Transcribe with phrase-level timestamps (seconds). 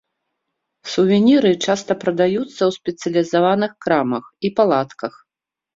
[0.93, 5.13] Сувеніры часта прадаюцца ў спецыялізаваных крамах і палатках.